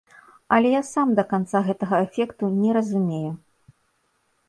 [0.55, 3.25] Але я сам да канца гэтага эфекту не разумею.